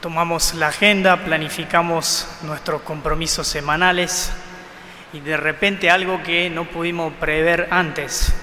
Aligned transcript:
Tomamos 0.00 0.54
la 0.54 0.68
agenda, 0.68 1.16
planificamos 1.24 2.28
nuestros 2.42 2.82
compromisos 2.82 3.46
semanales 3.46 4.30
y 5.14 5.20
de 5.20 5.38
repente 5.38 5.90
algo 5.90 6.22
que 6.22 6.50
no 6.50 6.66
pudimos 6.66 7.14
prever 7.14 7.68
antes. 7.70 8.34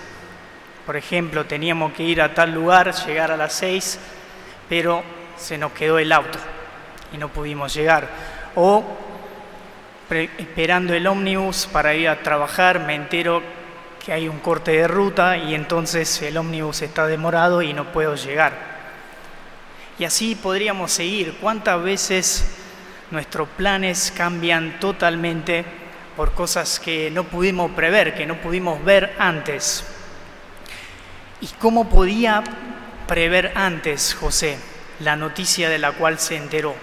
Por 0.86 0.98
ejemplo, 0.98 1.46
teníamos 1.46 1.94
que 1.94 2.04
ir 2.04 2.22
a 2.22 2.34
tal 2.34 2.54
lugar, 2.54 2.92
llegar 3.06 3.32
a 3.32 3.38
las 3.38 3.54
seis, 3.54 4.00
pero 4.68 5.04
se 5.38 5.60
nos 5.60 5.72
quedó 5.74 6.00
el 6.00 6.12
auto 6.12 6.40
y 7.14 7.18
no 7.18 7.30
pudimos 7.30 7.74
llegar. 7.74 8.10
O 8.56 8.84
esperando 10.10 10.96
el 10.96 11.06
ómnibus 11.06 11.68
para 11.72 11.94
ir 11.94 12.10
a 12.10 12.22
trabajar, 12.24 12.80
me 12.80 12.96
entero 12.96 13.44
que 14.04 14.12
hay 14.12 14.28
un 14.28 14.40
corte 14.40 14.72
de 14.72 14.88
ruta 14.88 15.38
y 15.38 15.54
entonces 15.54 16.22
el 16.24 16.36
ómnibus 16.36 16.82
está 16.82 17.06
demorado 17.06 17.62
y 17.62 17.74
no 17.74 17.86
puedo 17.92 18.16
llegar. 18.16 18.73
Y 20.00 20.06
así 20.06 20.36
podríamos 20.36 20.92
seguir. 20.92 21.38
¿Cuántas 21.40 21.82
veces 21.84 22.46
nuestros 23.12 23.48
planes 23.50 24.12
cambian 24.16 24.80
totalmente 24.80 25.66
por 26.16 26.34
cosas 26.34 26.80
que 26.80 27.12
no 27.12 27.24
pudimos 27.26 27.72
prever, 27.72 28.16
que 28.16 28.26
no 28.26 28.42
pudimos 28.42 28.84
ver 28.84 29.16
antes? 29.20 29.86
¿Y 31.42 31.48
cómo 31.60 31.90
podía 31.90 32.44
prever 33.08 33.52
antes 33.56 34.16
José 34.16 34.58
la 35.00 35.16
noticia 35.16 35.70
de 35.70 35.78
la 35.78 35.92
cual 35.92 36.18
se 36.20 36.38
enteró? 36.38 36.74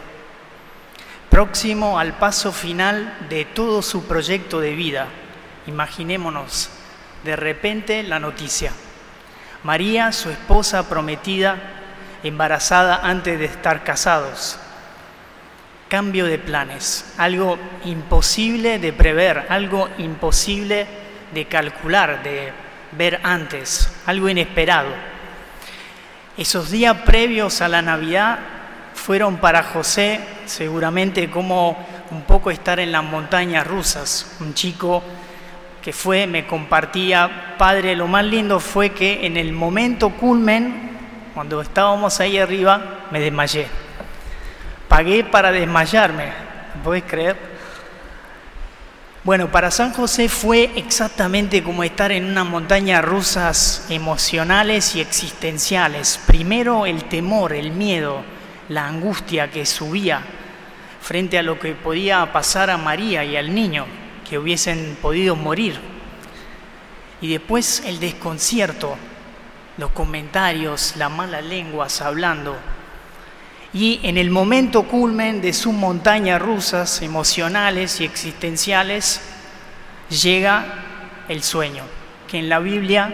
Próximo 1.30 1.98
al 1.98 2.14
paso 2.14 2.52
final 2.52 3.16
de 3.28 3.44
todo 3.44 3.82
su 3.82 4.06
proyecto 4.06 4.60
de 4.60 4.74
vida, 4.74 5.06
imaginémonos 5.66 6.70
de 7.24 7.36
repente 7.36 8.02
la 8.02 8.18
noticia. 8.18 8.72
María, 9.62 10.12
su 10.12 10.30
esposa 10.30 10.88
prometida, 10.88 11.79
embarazada 12.22 13.00
antes 13.02 13.38
de 13.38 13.46
estar 13.46 13.84
casados. 13.84 14.58
Cambio 15.88 16.26
de 16.26 16.38
planes, 16.38 17.14
algo 17.18 17.58
imposible 17.84 18.78
de 18.78 18.92
prever, 18.92 19.46
algo 19.48 19.88
imposible 19.98 20.86
de 21.32 21.44
calcular, 21.46 22.22
de 22.22 22.52
ver 22.92 23.20
antes, 23.22 23.92
algo 24.06 24.28
inesperado. 24.28 24.90
Esos 26.36 26.70
días 26.70 26.96
previos 27.04 27.60
a 27.60 27.68
la 27.68 27.82
Navidad 27.82 28.38
fueron 28.94 29.38
para 29.38 29.62
José 29.62 30.20
seguramente 30.46 31.30
como 31.30 31.76
un 32.10 32.22
poco 32.22 32.50
estar 32.50 32.80
en 32.80 32.92
las 32.92 33.04
montañas 33.04 33.66
rusas. 33.66 34.36
Un 34.40 34.54
chico 34.54 35.02
que 35.82 35.92
fue, 35.92 36.26
me 36.26 36.46
compartía, 36.46 37.56
padre, 37.58 37.96
lo 37.96 38.06
más 38.06 38.24
lindo 38.24 38.60
fue 38.60 38.90
que 38.90 39.26
en 39.26 39.36
el 39.36 39.52
momento 39.52 40.10
culmen 40.10 40.89
cuando 41.34 41.60
estábamos 41.60 42.20
ahí 42.20 42.38
arriba, 42.38 43.06
me 43.10 43.20
desmayé. 43.20 43.66
Pagué 44.88 45.24
para 45.24 45.52
desmayarme, 45.52 46.32
¿podés 46.82 47.04
creer? 47.04 47.36
Bueno, 49.22 49.52
para 49.52 49.70
San 49.70 49.92
José 49.92 50.28
fue 50.30 50.70
exactamente 50.76 51.62
como 51.62 51.84
estar 51.84 52.10
en 52.10 52.24
una 52.24 52.42
montaña 52.42 53.02
rusas 53.02 53.86
emocionales 53.90 54.96
y 54.96 55.00
existenciales. 55.00 56.18
Primero 56.26 56.86
el 56.86 57.04
temor, 57.04 57.52
el 57.52 57.70
miedo, 57.70 58.22
la 58.70 58.86
angustia 58.86 59.50
que 59.50 59.66
subía 59.66 60.22
frente 61.02 61.38
a 61.38 61.42
lo 61.42 61.58
que 61.58 61.74
podía 61.74 62.32
pasar 62.32 62.70
a 62.70 62.78
María 62.78 63.22
y 63.22 63.36
al 63.36 63.54
niño, 63.54 63.84
que 64.28 64.38
hubiesen 64.38 64.96
podido 65.02 65.36
morir. 65.36 65.78
Y 67.20 67.30
después 67.30 67.82
el 67.84 68.00
desconcierto, 68.00 68.96
los 69.76 69.90
comentarios, 69.90 70.94
las 70.96 71.10
malas 71.10 71.44
lenguas 71.44 72.00
hablando. 72.00 72.56
Y 73.72 74.00
en 74.02 74.18
el 74.18 74.30
momento 74.30 74.82
culmen 74.84 75.40
de 75.40 75.52
sus 75.52 75.72
montañas 75.72 76.42
rusas 76.42 77.02
emocionales 77.02 78.00
y 78.00 78.04
existenciales, 78.04 79.20
llega 80.08 80.64
el 81.28 81.42
sueño, 81.42 81.84
que 82.28 82.38
en 82.38 82.48
la 82.48 82.58
Biblia 82.58 83.12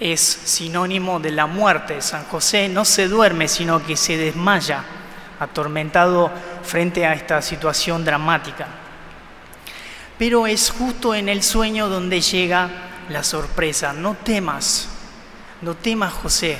es 0.00 0.20
sinónimo 0.20 1.20
de 1.20 1.32
la 1.32 1.46
muerte. 1.46 2.00
San 2.00 2.24
José 2.24 2.68
no 2.68 2.84
se 2.84 3.08
duerme, 3.08 3.48
sino 3.48 3.84
que 3.84 3.96
se 3.96 4.16
desmaya, 4.16 4.82
atormentado 5.38 6.30
frente 6.62 7.04
a 7.06 7.12
esta 7.12 7.42
situación 7.42 8.04
dramática. 8.04 8.66
Pero 10.18 10.46
es 10.46 10.70
justo 10.70 11.14
en 11.14 11.28
el 11.28 11.42
sueño 11.42 11.88
donde 11.88 12.20
llega 12.20 12.70
la 13.08 13.22
sorpresa. 13.22 13.92
No 13.92 14.14
temas, 14.14 14.88
no 15.62 15.74
temas 15.74 16.12
José, 16.12 16.58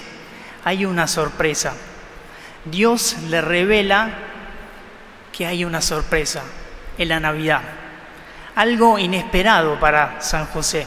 hay 0.64 0.84
una 0.84 1.06
sorpresa. 1.06 1.74
Dios 2.64 3.16
le 3.28 3.40
revela 3.40 4.10
que 5.32 5.46
hay 5.46 5.64
una 5.64 5.80
sorpresa 5.80 6.42
en 6.96 7.08
la 7.08 7.20
Navidad, 7.20 7.62
algo 8.56 8.98
inesperado 8.98 9.78
para 9.78 10.20
San 10.20 10.46
José. 10.46 10.86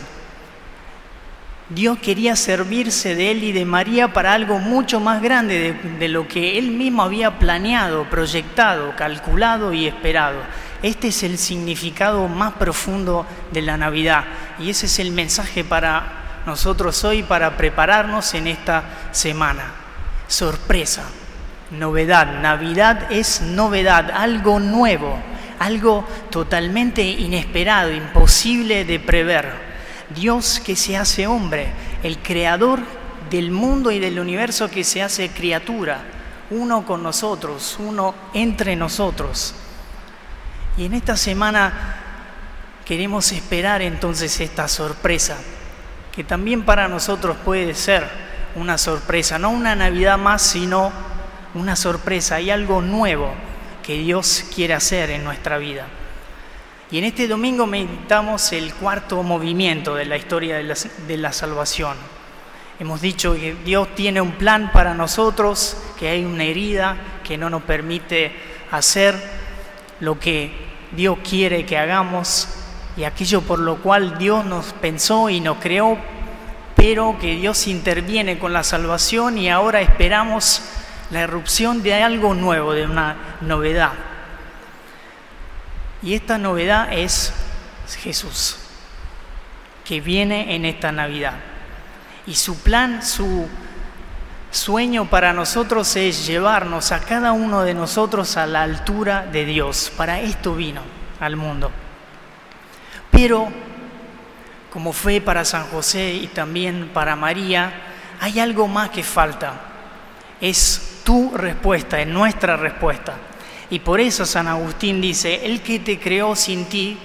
Dios 1.69 1.99
quería 1.99 2.35
servirse 2.35 3.15
de 3.15 3.31
él 3.31 3.45
y 3.45 3.53
de 3.53 3.63
María 3.63 4.11
para 4.11 4.33
algo 4.33 4.59
mucho 4.59 4.99
más 4.99 5.21
grande 5.21 5.57
de, 5.57 5.89
de, 5.99 6.09
lo 6.09 6.27
que 6.27 6.57
él 6.57 6.71
mismo 6.71 7.01
había 7.01 7.39
planeado, 7.39 8.09
proyectado, 8.09 8.93
calculado 8.97 9.71
y 9.71 9.87
esperado. 9.87 10.41
Este 10.83 11.07
es 11.07 11.23
el 11.23 11.37
significado 11.37 12.27
más 12.27 12.53
profundo 12.53 13.25
de 13.53 13.61
la 13.61 13.77
Navidad 13.77 14.25
y 14.59 14.69
ese 14.69 14.87
es 14.87 14.99
el 14.99 15.11
mensaje 15.11 15.63
para 15.63 16.20
nosotros 16.45 17.03
hoy 17.03 17.23
para 17.23 17.55
prepararnos 17.57 18.33
en 18.33 18.47
esta 18.47 18.83
semana. 19.11 19.73
Sorpresa, 20.27 21.03
novedad. 21.71 22.41
Navidad 22.41 23.11
es 23.11 23.41
novedad, 23.41 24.11
algo 24.11 24.59
nuevo, 24.59 25.17
algo 25.59 26.05
totalmente 26.29 27.03
inesperado, 27.03 27.91
imposible 27.91 28.85
de 28.85 28.99
prever. 28.99 29.71
Dios 30.15 30.59
que 30.59 30.75
se 30.75 30.97
hace 30.97 31.27
hombre, 31.27 31.67
el 32.03 32.17
creador 32.19 32.79
del 33.29 33.51
mundo 33.51 33.91
y 33.91 33.99
del 33.99 34.19
universo 34.19 34.69
que 34.69 34.83
se 34.83 35.01
hace 35.01 35.29
criatura, 35.29 36.01
uno 36.49 36.85
con 36.85 37.01
nosotros, 37.01 37.77
uno 37.79 38.13
entre 38.33 38.75
nosotros. 38.75 39.55
Y 40.77 40.85
en 40.85 40.95
esta 40.95 41.15
semana 41.15 41.97
queremos 42.83 43.31
esperar 43.31 43.81
entonces 43.81 44.37
esta 44.41 44.67
sorpresa 44.67 45.37
que 46.11 46.23
también 46.23 46.63
para 46.63 46.87
nosotros 46.87 47.37
puede 47.43 47.73
ser 47.73 48.07
una 48.55 48.77
sorpresa, 48.77 49.39
no 49.39 49.49
una 49.49 49.75
Navidad 49.75 50.17
más, 50.17 50.41
sino 50.41 50.91
una 51.53 51.75
sorpresa, 51.75 52.35
hay 52.35 52.49
algo 52.49 52.81
nuevo 52.81 53.31
que 53.83 53.97
Dios 53.97 54.45
quiere 54.53 54.73
hacer 54.73 55.09
en 55.09 55.23
nuestra 55.23 55.57
vida. 55.57 55.87
Y 56.91 56.97
en 56.97 57.05
este 57.05 57.27
domingo 57.27 57.65
meditamos 57.65 58.51
el 58.51 58.73
cuarto 58.73 59.23
movimiento 59.23 59.95
de 59.95 60.05
la 60.05 60.17
historia 60.17 60.57
de 60.57 60.63
la, 60.63 60.75
de 61.07 61.17
la, 61.17 61.31
salvación. 61.31 61.95
Hemos 62.79 62.99
dicho 62.99 63.33
que 63.33 63.55
Dios 63.63 63.95
tiene 63.95 64.19
un 64.19 64.33
plan 64.33 64.71
para 64.73 64.93
nosotros, 64.93 65.77
que 65.97 66.09
hay 66.09 66.25
una 66.25 66.43
herida 66.43 66.97
que 67.23 67.37
no 67.37 67.49
nos 67.49 67.63
permite 67.63 68.33
hacer 68.71 69.15
lo 70.01 70.19
que 70.19 70.51
Dios 70.91 71.19
quiere 71.23 71.65
que 71.65 71.77
hagamos, 71.77 72.60
y 72.97 73.03
aquello 73.03 73.41
por 73.41 73.59
lo 73.59 73.77
cual 73.77 74.17
Dios 74.17 74.45
nos 74.45 74.73
pensó 74.73 75.29
y 75.29 75.39
nos 75.39 75.57
creó, 75.57 75.97
pero 76.75 77.17
que 77.19 77.35
Dios 77.35 77.67
interviene 77.67 78.39
con 78.39 78.53
la 78.53 78.63
salvación 78.63 79.37
y 79.37 79.49
ahora 79.49 79.81
esperamos 79.81 80.61
la 81.11 81.21
erupción 81.21 81.83
de 81.83 82.01
algo 82.01 82.33
nuevo, 82.33 82.73
de 82.73 82.85
una 82.85 83.37
novedad. 83.41 83.91
Y 86.01 86.15
esta 86.15 86.37
novedad 86.37 86.91
es 86.91 87.33
Jesús, 88.01 88.57
que 89.85 90.01
viene 90.01 90.55
en 90.55 90.65
esta 90.65 90.91
Navidad. 90.91 91.35
Y 92.25 92.35
su 92.35 92.57
plan, 92.59 93.03
su 93.03 93.47
sueño 94.51 95.05
para 95.09 95.33
nosotros 95.33 95.95
es 95.95 96.25
llevarnos 96.25 96.91
a 96.91 96.99
cada 96.99 97.31
uno 97.31 97.61
de 97.61 97.73
nosotros 97.73 98.37
a 98.37 98.45
la 98.45 98.63
altura 98.63 99.25
de 99.31 99.45
Dios. 99.45 99.91
Para 99.95 100.19
esto 100.19 100.55
vino 100.55 100.81
al 101.19 101.35
mundo. 101.35 101.71
Pero, 103.21 103.49
como 104.73 104.93
fue 104.93 105.21
para 105.21 105.45
San 105.45 105.67
José 105.67 106.11
y 106.11 106.25
también 106.25 106.89
para 106.91 107.15
María, 107.15 107.71
hay 108.19 108.39
algo 108.39 108.67
más 108.67 108.89
que 108.89 109.03
falta. 109.03 109.61
Es 110.41 111.01
tu 111.03 111.29
respuesta, 111.37 112.01
es 112.01 112.07
nuestra 112.07 112.57
respuesta. 112.57 113.13
Y 113.69 113.77
por 113.77 113.99
eso 113.99 114.25
San 114.25 114.47
Agustín 114.47 114.99
dice, 114.99 115.45
el 115.45 115.61
que 115.61 115.77
te 115.77 115.99
creó 115.99 116.35
sin 116.35 116.65
ti, 116.65 116.97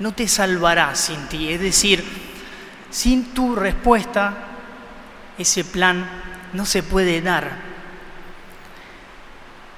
no 0.00 0.10
te 0.10 0.26
salvará 0.26 0.96
sin 0.96 1.28
ti. 1.28 1.52
Es 1.52 1.60
decir, 1.60 2.04
sin 2.90 3.26
tu 3.32 3.54
respuesta, 3.54 4.34
ese 5.38 5.62
plan 5.62 6.04
no 6.52 6.66
se 6.66 6.82
puede 6.82 7.20
dar. 7.20 7.48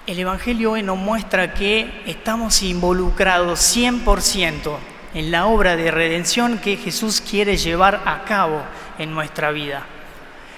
El 0.06 0.18
Evangelio 0.18 0.72
hoy 0.72 0.82
nos 0.82 0.96
muestra 0.96 1.52
que 1.52 2.02
estamos 2.06 2.62
involucrados 2.62 3.76
100% 3.76 4.91
en 5.14 5.30
la 5.30 5.46
obra 5.46 5.76
de 5.76 5.90
redención 5.90 6.58
que 6.58 6.76
Jesús 6.76 7.20
quiere 7.20 7.56
llevar 7.56 8.02
a 8.06 8.24
cabo 8.24 8.62
en 8.98 9.14
nuestra 9.14 9.50
vida. 9.50 9.86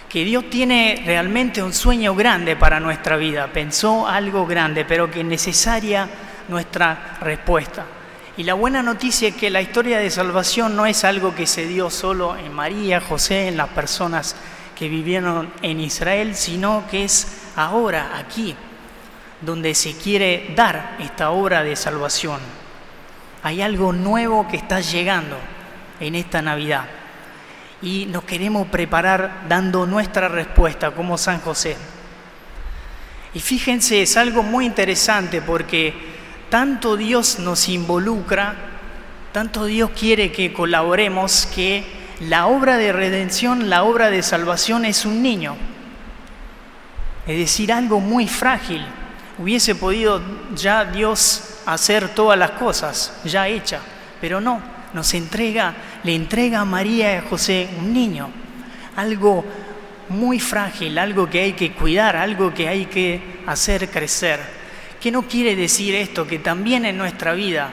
que 0.08 0.24
Dios 0.24 0.48
tiene 0.48 1.02
realmente 1.04 1.60
un 1.60 1.72
sueño 1.72 2.14
grande 2.14 2.54
para 2.54 2.78
nuestra 2.78 3.16
vida, 3.16 3.48
pensó 3.48 4.06
algo 4.06 4.46
grande, 4.46 4.84
pero 4.84 5.10
que 5.10 5.20
es 5.20 5.26
necesaria 5.26 6.08
nuestra 6.46 7.18
respuesta. 7.20 7.84
Y 8.36 8.44
la 8.44 8.54
buena 8.54 8.80
noticia 8.80 9.28
es 9.28 9.34
que 9.34 9.50
la 9.50 9.60
historia 9.60 9.98
de 9.98 10.10
salvación 10.10 10.76
no 10.76 10.86
es 10.86 11.02
algo 11.02 11.34
que 11.34 11.48
se 11.48 11.66
dio 11.66 11.90
solo 11.90 12.36
en 12.36 12.52
María, 12.52 13.00
José, 13.00 13.48
en 13.48 13.56
las 13.56 13.70
personas 13.70 14.36
que 14.76 14.88
vivieron 14.88 15.52
en 15.62 15.80
Israel, 15.80 16.36
sino 16.36 16.84
que 16.88 17.02
es 17.02 17.42
ahora, 17.56 18.16
aquí, 18.16 18.54
donde 19.40 19.74
se 19.74 19.96
quiere 19.96 20.52
dar 20.54 20.96
esta 21.00 21.30
obra 21.30 21.64
de 21.64 21.74
salvación. 21.74 22.38
Hay 23.44 23.60
algo 23.60 23.92
nuevo 23.92 24.48
que 24.48 24.56
está 24.56 24.80
llegando 24.80 25.36
en 26.00 26.14
esta 26.14 26.40
Navidad 26.40 26.86
y 27.82 28.06
nos 28.06 28.24
queremos 28.24 28.66
preparar 28.68 29.44
dando 29.50 29.84
nuestra 29.84 30.28
respuesta 30.28 30.92
como 30.92 31.18
San 31.18 31.40
José. 31.40 31.76
Y 33.34 33.40
fíjense, 33.40 34.00
es 34.00 34.16
algo 34.16 34.42
muy 34.42 34.64
interesante 34.64 35.42
porque 35.42 35.92
tanto 36.48 36.96
Dios 36.96 37.38
nos 37.38 37.68
involucra, 37.68 38.54
tanto 39.30 39.66
Dios 39.66 39.90
quiere 39.90 40.32
que 40.32 40.54
colaboremos, 40.54 41.44
que 41.54 41.84
la 42.20 42.46
obra 42.46 42.78
de 42.78 42.94
redención, 42.94 43.68
la 43.68 43.82
obra 43.82 44.08
de 44.08 44.22
salvación 44.22 44.86
es 44.86 45.04
un 45.04 45.22
niño. 45.22 45.54
Es 47.26 47.36
decir, 47.36 47.74
algo 47.74 48.00
muy 48.00 48.26
frágil. 48.26 48.86
Hubiese 49.36 49.74
podido 49.74 50.22
ya 50.56 50.86
Dios 50.86 51.53
hacer 51.66 52.14
todas 52.14 52.38
las 52.38 52.52
cosas, 52.52 53.12
ya 53.24 53.48
hecha, 53.48 53.80
pero 54.20 54.40
no, 54.40 54.60
nos 54.92 55.12
entrega, 55.14 55.74
le 56.02 56.14
entrega 56.14 56.60
a 56.60 56.64
María 56.64 57.14
y 57.14 57.16
a 57.16 57.22
José 57.22 57.68
un 57.78 57.92
niño, 57.92 58.30
algo 58.96 59.44
muy 60.08 60.38
frágil, 60.38 60.98
algo 60.98 61.28
que 61.28 61.40
hay 61.40 61.52
que 61.54 61.72
cuidar, 61.72 62.16
algo 62.16 62.52
que 62.52 62.68
hay 62.68 62.86
que 62.86 63.40
hacer 63.46 63.90
crecer. 63.90 64.40
¿Qué 65.00 65.10
no 65.10 65.22
quiere 65.22 65.56
decir 65.56 65.94
esto? 65.94 66.26
Que 66.26 66.38
también 66.38 66.84
en 66.84 66.96
nuestra 66.96 67.32
vida 67.32 67.70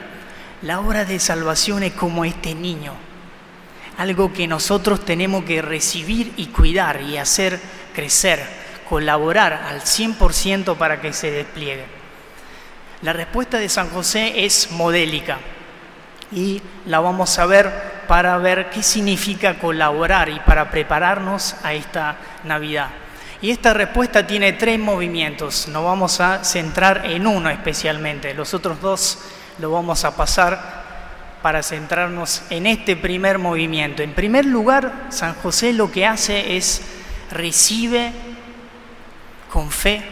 la 0.62 0.80
obra 0.80 1.04
de 1.04 1.18
salvación 1.18 1.82
es 1.82 1.92
como 1.92 2.24
este 2.24 2.54
niño, 2.54 2.92
algo 3.98 4.32
que 4.32 4.46
nosotros 4.46 5.04
tenemos 5.04 5.44
que 5.44 5.62
recibir 5.62 6.32
y 6.36 6.46
cuidar 6.46 7.02
y 7.02 7.18
hacer 7.18 7.60
crecer, 7.94 8.44
colaborar 8.88 9.52
al 9.52 9.80
100% 9.80 10.76
para 10.76 11.00
que 11.00 11.12
se 11.12 11.30
despliegue. 11.30 12.01
La 13.02 13.12
respuesta 13.12 13.58
de 13.58 13.68
San 13.68 13.90
José 13.90 14.44
es 14.44 14.70
modélica 14.70 15.38
y 16.30 16.62
la 16.86 17.00
vamos 17.00 17.36
a 17.40 17.46
ver 17.46 17.70
para 18.06 18.38
ver 18.38 18.70
qué 18.70 18.80
significa 18.80 19.58
colaborar 19.58 20.28
y 20.28 20.38
para 20.38 20.70
prepararnos 20.70 21.56
a 21.64 21.74
esta 21.74 22.16
Navidad. 22.44 22.90
Y 23.40 23.50
esta 23.50 23.74
respuesta 23.74 24.24
tiene 24.24 24.52
tres 24.52 24.78
movimientos. 24.78 25.66
Nos 25.66 25.82
vamos 25.82 26.20
a 26.20 26.44
centrar 26.44 27.04
en 27.04 27.26
uno 27.26 27.50
especialmente. 27.50 28.34
Los 28.34 28.54
otros 28.54 28.80
dos 28.80 29.18
lo 29.58 29.72
vamos 29.72 30.04
a 30.04 30.16
pasar 30.16 30.82
para 31.42 31.64
centrarnos 31.64 32.42
en 32.50 32.68
este 32.68 32.94
primer 32.94 33.40
movimiento. 33.40 34.04
En 34.04 34.14
primer 34.14 34.44
lugar, 34.44 35.06
San 35.08 35.34
José 35.34 35.72
lo 35.72 35.90
que 35.90 36.06
hace 36.06 36.56
es 36.56 36.82
recibe 37.32 38.12
con 39.52 39.72
fe 39.72 40.04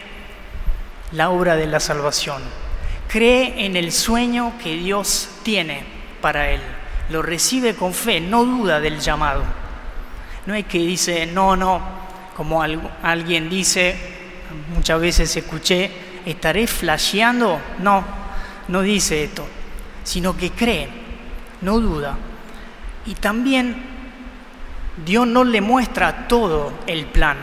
la 1.12 1.30
obra 1.30 1.54
de 1.54 1.68
la 1.68 1.78
salvación. 1.78 2.42
Cree 3.10 3.66
en 3.66 3.74
el 3.74 3.90
sueño 3.90 4.52
que 4.62 4.76
Dios 4.76 5.28
tiene 5.42 5.82
para 6.20 6.50
él. 6.50 6.60
Lo 7.08 7.22
recibe 7.22 7.74
con 7.74 7.92
fe, 7.92 8.20
no 8.20 8.44
duda 8.44 8.78
del 8.78 9.00
llamado. 9.00 9.42
No 10.46 10.54
es 10.54 10.64
que 10.66 10.78
dice, 10.78 11.26
no, 11.26 11.56
no, 11.56 11.82
como 12.36 12.62
alguien 12.62 13.50
dice, 13.50 13.96
muchas 14.72 15.00
veces 15.00 15.36
escuché, 15.36 15.90
¿estaré 16.24 16.68
flasheando? 16.68 17.60
No, 17.80 18.04
no 18.68 18.80
dice 18.80 19.24
esto, 19.24 19.44
sino 20.04 20.36
que 20.36 20.52
cree, 20.52 20.88
no 21.62 21.80
duda. 21.80 22.16
Y 23.06 23.16
también 23.16 23.74
Dios 25.04 25.26
no 25.26 25.42
le 25.42 25.60
muestra 25.60 26.28
todo 26.28 26.74
el 26.86 27.06
plan, 27.06 27.38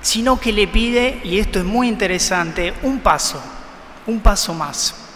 sino 0.00 0.38
que 0.38 0.52
le 0.52 0.68
pide, 0.68 1.20
y 1.24 1.40
esto 1.40 1.58
es 1.58 1.64
muy 1.64 1.88
interesante, 1.88 2.72
un 2.82 3.00
paso, 3.00 3.42
un 4.06 4.20
paso 4.20 4.54
más, 4.54 5.07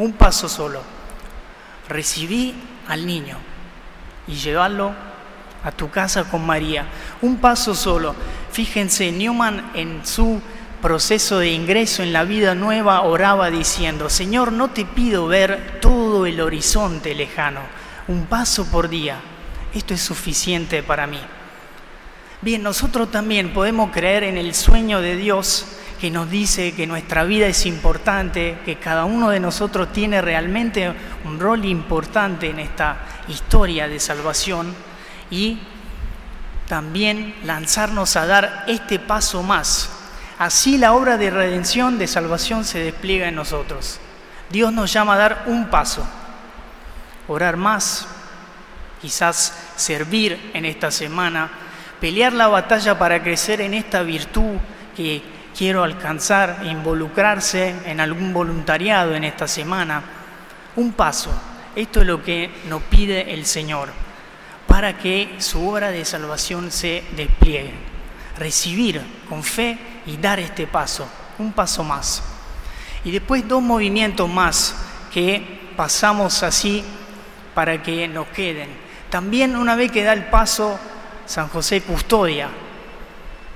un 0.00 0.12
paso 0.12 0.48
solo. 0.48 0.80
Recibí 1.88 2.54
al 2.88 3.06
niño 3.06 3.36
y 4.26 4.34
llevarlo 4.34 4.92
a 5.62 5.72
tu 5.72 5.90
casa 5.90 6.24
con 6.24 6.46
María. 6.46 6.86
Un 7.20 7.36
paso 7.36 7.74
solo. 7.74 8.14
Fíjense, 8.50 9.12
Newman 9.12 9.72
en 9.74 10.06
su 10.06 10.40
proceso 10.80 11.38
de 11.38 11.50
ingreso 11.50 12.02
en 12.02 12.12
la 12.12 12.24
vida 12.24 12.54
nueva 12.54 13.02
oraba 13.02 13.50
diciendo, 13.50 14.08
Señor, 14.08 14.52
no 14.52 14.70
te 14.70 14.86
pido 14.86 15.26
ver 15.26 15.78
todo 15.82 16.24
el 16.24 16.40
horizonte 16.40 17.14
lejano, 17.14 17.60
un 18.08 18.24
paso 18.24 18.64
por 18.70 18.88
día. 18.88 19.20
Esto 19.74 19.92
es 19.92 20.00
suficiente 20.00 20.82
para 20.82 21.06
mí. 21.06 21.20
Bien, 22.40 22.62
nosotros 22.62 23.10
también 23.10 23.52
podemos 23.52 23.90
creer 23.90 24.24
en 24.24 24.38
el 24.38 24.54
sueño 24.54 25.02
de 25.02 25.16
Dios 25.16 25.66
que 26.00 26.10
nos 26.10 26.30
dice 26.30 26.72
que 26.72 26.86
nuestra 26.86 27.24
vida 27.24 27.46
es 27.46 27.66
importante, 27.66 28.58
que 28.64 28.76
cada 28.76 29.04
uno 29.04 29.28
de 29.28 29.38
nosotros 29.38 29.92
tiene 29.92 30.22
realmente 30.22 30.94
un 31.24 31.38
rol 31.38 31.66
importante 31.66 32.48
en 32.48 32.58
esta 32.58 32.96
historia 33.28 33.86
de 33.86 34.00
salvación 34.00 34.74
y 35.30 35.58
también 36.66 37.34
lanzarnos 37.44 38.16
a 38.16 38.26
dar 38.26 38.64
este 38.66 38.98
paso 38.98 39.42
más. 39.42 39.90
Así 40.38 40.78
la 40.78 40.94
obra 40.94 41.18
de 41.18 41.28
redención, 41.28 41.98
de 41.98 42.06
salvación 42.06 42.64
se 42.64 42.78
despliega 42.78 43.28
en 43.28 43.34
nosotros. 43.34 44.00
Dios 44.48 44.72
nos 44.72 44.90
llama 44.90 45.14
a 45.14 45.18
dar 45.18 45.44
un 45.48 45.68
paso, 45.68 46.08
orar 47.28 47.58
más, 47.58 48.08
quizás 49.02 49.52
servir 49.76 50.50
en 50.54 50.64
esta 50.64 50.90
semana, 50.90 51.50
pelear 52.00 52.32
la 52.32 52.48
batalla 52.48 52.98
para 52.98 53.22
crecer 53.22 53.60
en 53.60 53.74
esta 53.74 54.02
virtud 54.02 54.56
que 54.96 55.39
quiero 55.56 55.84
alcanzar, 55.84 56.62
involucrarse 56.64 57.74
en 57.84 58.00
algún 58.00 58.32
voluntariado 58.32 59.14
en 59.14 59.24
esta 59.24 59.46
semana. 59.48 60.02
Un 60.76 60.92
paso. 60.92 61.30
Esto 61.74 62.00
es 62.00 62.06
lo 62.06 62.22
que 62.22 62.50
nos 62.68 62.82
pide 62.82 63.32
el 63.32 63.46
Señor 63.46 63.88
para 64.66 64.96
que 64.96 65.34
su 65.38 65.68
obra 65.68 65.90
de 65.90 66.04
salvación 66.04 66.70
se 66.70 67.02
despliegue. 67.16 67.74
Recibir 68.38 69.02
con 69.28 69.42
fe 69.42 69.76
y 70.06 70.16
dar 70.16 70.38
este 70.38 70.66
paso, 70.66 71.08
un 71.38 71.52
paso 71.52 71.82
más. 71.82 72.22
Y 73.04 73.10
después 73.10 73.46
dos 73.48 73.60
movimientos 73.62 74.28
más 74.28 74.74
que 75.12 75.60
pasamos 75.76 76.42
así 76.42 76.84
para 77.54 77.82
que 77.82 78.06
nos 78.06 78.28
queden. 78.28 78.68
También 79.10 79.56
una 79.56 79.74
vez 79.74 79.90
que 79.90 80.04
da 80.04 80.12
el 80.12 80.26
paso, 80.26 80.78
San 81.26 81.48
José 81.48 81.82
custodia, 81.82 82.48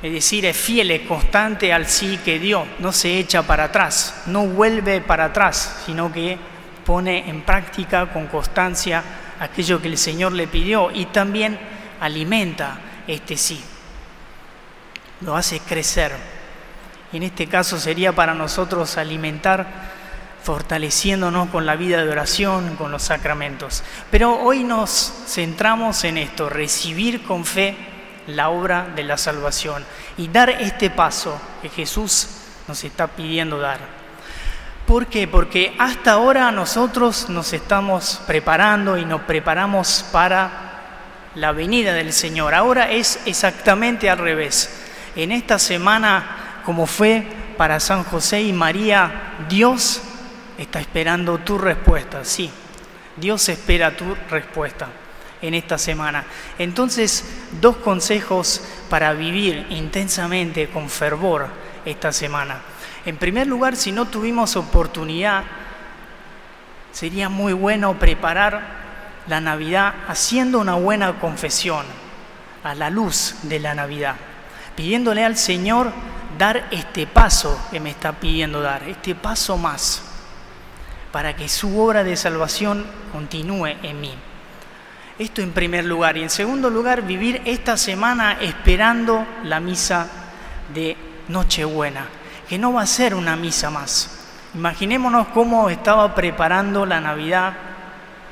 es 0.05 0.13
decir, 0.13 0.45
es 0.45 0.55
fiel, 0.55 0.91
es 0.91 1.09
constante 1.09 1.73
al 1.73 1.87
sí 1.87 2.19
que 2.23 2.39
dio, 2.39 2.67
no 2.79 2.93
se 2.93 3.19
echa 3.19 3.43
para 3.45 3.65
atrás, 3.65 4.25
no 4.27 4.45
vuelve 4.45 5.01
para 5.01 5.25
atrás, 5.25 5.83
sino 5.87 6.13
que 6.13 6.37
pone 6.85 7.27
en 7.27 7.41
práctica 7.41 8.13
con 8.13 8.27
constancia 8.27 9.03
aquello 9.41 9.81
que 9.81 9.89
el 9.89 9.97
Señor 9.97 10.33
le 10.33 10.47
pidió 10.47 10.91
y 10.91 11.07
también 11.07 11.59
alimenta 12.01 12.77
este 13.07 13.39
sí. 13.39 13.65
Lo 15.23 15.39
hace 15.39 15.61
crecer. 15.61 16.13
En 17.15 17.23
este 17.23 17.47
caso 17.47 17.81
sería 17.81 18.13
para 18.13 18.35
nosotros 18.35 18.99
alimentar 18.99 19.67
fortaleciéndonos 20.43 21.49
con 21.49 21.65
la 21.65 21.77
vida 21.77 22.05
de 22.05 22.11
oración, 22.11 22.77
con 22.77 22.93
los 22.93 23.05
sacramentos. 23.05 23.83
Pero 24.11 24.39
hoy 24.39 24.65
nos 24.65 24.91
centramos 25.29 26.05
en 26.05 26.19
esto, 26.19 26.51
recibir 26.51 27.23
con 27.23 27.47
fe 27.47 27.94
la 28.27 28.49
obra 28.49 28.89
de 28.95 29.05
la 29.05 29.17
salvación 29.17 29.85
y 30.17 30.29
dar 30.29 30.51
este 30.51 30.91
paso 30.91 31.41
que 31.63 31.69
Jesús 31.69 32.29
nos 32.69 32.83
está 32.85 33.07
pidiendo 33.07 33.59
dar. 33.59 33.79
¿Por 34.87 35.07
qué? 35.07 35.27
Porque 35.27 35.75
hasta 35.79 36.13
ahora 36.13 36.51
nosotros 36.51 37.29
nos 37.31 37.53
estamos 37.53 38.21
preparando 38.27 38.99
y 38.99 39.05
nos 39.05 39.23
preparamos 39.23 40.05
para 40.13 41.31
la 41.35 41.53
venida 41.53 41.95
del 41.95 42.13
Señor. 42.13 42.55
Ahora 42.55 42.91
es 42.91 43.21
exactamente 43.25 44.11
al 44.11 44.19
revés. 44.19 44.71
En 45.17 45.33
esta 45.33 45.59
semana, 45.59 46.61
como 46.65 46.87
fue 46.87 47.27
para 47.57 47.81
San 47.81 48.05
José 48.05 48.43
y 48.43 48.53
María, 48.53 49.37
Dios 49.49 50.03
está 50.59 50.81
esperando 50.81 51.39
tu 51.39 51.57
respuesta. 51.57 52.25
Sí, 52.25 52.51
Dios 53.17 53.49
espera 53.49 53.97
tu 53.97 54.15
respuesta 54.29 54.89
en 55.45 55.53
esta 55.53 55.77
semana. 55.77 56.25
Entonces, 56.59 57.25
dos 57.61 57.77
consejos 57.77 58.63
para 58.89 59.13
vivir 59.13 59.67
intensamente, 59.69 60.69
con 60.69 60.89
fervor, 60.89 61.49
esta 61.85 62.13
semana. 62.13 62.63
En 63.05 63.19
primer 63.19 63.47
lugar, 63.47 63.77
si 63.77 63.93
no 63.93 64.07
tuvimos 64.07 64.57
oportunidad, 64.57 65.45
sería 66.93 67.29
muy 67.29 67.53
bueno 67.53 67.99
preparar 67.99 68.63
la 69.27 69.41
Navidad 69.43 69.95
haciendo 70.09 70.61
una 70.61 70.75
buena 70.75 71.21
confesión 71.21 71.85
a 72.63 72.75
la 72.75 72.89
luz 72.89 73.37
de 73.43 73.61
la 73.61 73.75
Navidad. 73.75 74.17
pidiéndole 74.77 75.25
al 75.25 75.37
Señor 75.37 75.93
dar 76.37 76.67
este 76.73 77.07
paso 77.07 77.57
que 77.71 77.79
me 77.79 77.91
está 77.91 78.13
pidiendo 78.13 78.61
dar, 78.61 78.83
este 78.89 79.15
paso 79.15 79.57
más, 79.57 80.03
para 81.13 81.37
que 81.37 81.49
su 81.49 81.79
obra 81.79 82.03
de 82.03 82.17
salvación 82.17 82.85
continúe 83.13 83.77
en 83.83 84.01
mí. 84.01 84.15
Esto 85.19 85.43
en 85.43 85.53
primer 85.53 85.85
lugar. 85.85 86.17
Y 86.17 86.23
en 86.23 86.31
segundo 86.31 86.71
lugar, 86.71 87.03
vivir 87.03 87.43
esta 87.45 87.77
semana 87.77 88.39
esperando 88.41 89.27
la 89.45 89.61
misa 89.61 90.09
de 90.73 90.97
Nochebuena, 91.29 92.07
que 92.49 92.59
no 92.59 92.73
va 92.73 92.83
a 92.83 92.87
ser 92.87 93.15
una 93.15 93.37
misa 93.37 93.71
más. 93.71 94.11
Imaginémonos 94.55 95.29
cómo 95.29 95.71
estaba 95.71 96.15
preparando 96.15 96.87
la 96.87 97.01
Navidad 97.01 97.55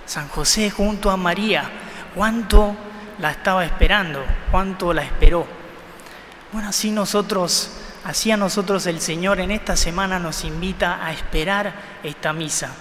San 0.07 0.29
José 0.29 0.71
junto 0.71 1.11
a 1.11 1.17
María, 1.17 1.65
cuánto 2.15 2.77
la 3.19 3.31
estaba 3.31 3.65
esperando, 3.65 4.23
cuánto 4.51 4.93
la 4.93 5.03
esperó. 5.03 5.47
Bueno, 6.53 6.69
así 6.69 6.91
nosotros, 6.91 7.71
así 8.05 8.31
a 8.31 8.37
nosotros 8.37 8.87
el 8.87 9.01
Señor 9.01 9.41
en 9.41 9.51
esta 9.51 9.77
semana 9.77 10.19
nos 10.19 10.45
invita 10.45 11.05
a 11.05 11.13
esperar 11.13 11.73
esta 12.03 12.33
misa, 12.33 12.75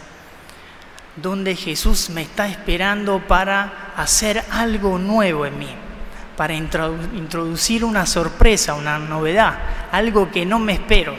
donde 1.15 1.56
Jesús 1.56 2.10
me 2.10 2.22
está 2.22 2.48
esperando 2.48 3.20
para 3.27 3.94
hacer 3.96 4.44
algo 4.51 4.98
nuevo 4.98 5.46
en 5.46 5.60
mí, 5.60 5.70
para 6.38 6.53
introducir 6.53 7.84
una 7.84 8.06
sorpresa, 8.06 8.74
una 8.74 8.98
novedad, 8.98 9.60
algo 9.91 10.32
que 10.32 10.46
no 10.46 10.60
me 10.60 10.74
espero. 10.74 11.15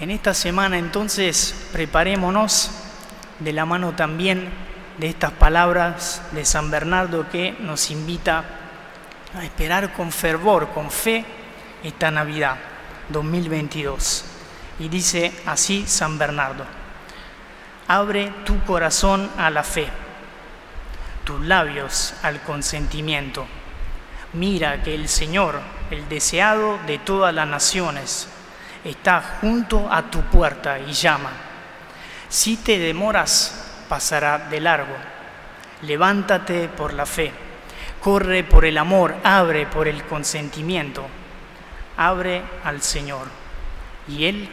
En 0.00 0.10
esta 0.10 0.32
semana 0.32 0.78
entonces 0.78 1.68
preparémonos 1.72 2.70
de 3.40 3.52
la 3.52 3.66
mano 3.66 3.94
también 3.94 4.48
de 4.96 5.08
estas 5.08 5.32
palabras 5.32 6.22
de 6.32 6.44
San 6.44 6.70
Bernardo 6.70 7.28
que 7.28 7.56
nos 7.60 7.90
invita 7.90 8.44
a 9.34 9.44
esperar 9.44 9.92
con 9.92 10.10
fervor, 10.10 10.68
con 10.70 10.90
fe, 10.90 11.24
esta 11.82 12.10
Navidad 12.10 12.56
2022. 13.08 14.24
Y 14.80 14.88
dice 14.88 15.32
así 15.46 15.84
San 15.86 16.18
Bernardo, 16.18 16.64
abre 17.88 18.32
tu 18.44 18.62
corazón 18.64 19.28
a 19.36 19.50
la 19.50 19.64
fe, 19.64 19.88
tus 21.24 21.40
labios 21.40 22.14
al 22.22 22.40
consentimiento. 22.42 23.46
Mira 24.34 24.82
que 24.82 24.94
el 24.94 25.08
Señor, 25.08 25.58
el 25.90 26.08
deseado 26.08 26.78
de 26.86 26.98
todas 26.98 27.34
las 27.34 27.48
naciones, 27.48 28.28
está 28.84 29.38
junto 29.40 29.92
a 29.92 30.02
tu 30.10 30.20
puerta 30.22 30.78
y 30.78 30.92
llama 30.92 31.30
si 32.28 32.58
te 32.58 32.78
demoras, 32.78 33.86
pasará 33.88 34.38
de 34.38 34.60
largo. 34.60 34.94
Levántate 35.82 36.68
por 36.68 36.92
la 36.92 37.06
fe, 37.06 37.32
corre 38.02 38.44
por 38.44 38.66
el 38.66 38.76
amor, 38.76 39.14
abre 39.24 39.64
por 39.64 39.88
el 39.88 40.04
consentimiento, 40.04 41.06
abre 41.96 42.42
al 42.64 42.82
Señor 42.82 43.28
y 44.08 44.26
Él 44.26 44.48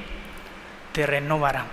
te 0.94 1.06
renovará. 1.06 1.65